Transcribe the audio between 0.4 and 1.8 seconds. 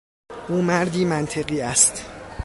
او مردی منطقی